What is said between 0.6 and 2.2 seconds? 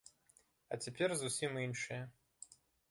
А цяпер зусім іншае.